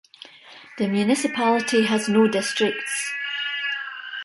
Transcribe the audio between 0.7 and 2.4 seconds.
The municipality has no